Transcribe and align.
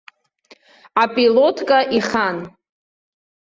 Апилотка 1.03 1.79
ихан. 1.97 2.37